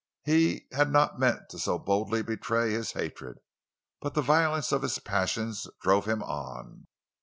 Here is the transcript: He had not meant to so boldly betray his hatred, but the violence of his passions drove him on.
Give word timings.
He 0.23 0.65
had 0.71 0.91
not 0.91 1.19
meant 1.19 1.47
to 1.51 1.59
so 1.59 1.77
boldly 1.77 2.23
betray 2.23 2.71
his 2.71 2.93
hatred, 2.93 3.37
but 3.99 4.15
the 4.15 4.23
violence 4.23 4.71
of 4.71 4.81
his 4.81 4.97
passions 4.97 5.67
drove 5.79 6.05
him 6.07 6.23
on. 6.23 6.87